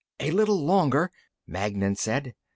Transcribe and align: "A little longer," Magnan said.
"A 0.19 0.31
little 0.31 0.59
longer," 0.59 1.11
Magnan 1.45 1.95
said. 1.95 2.33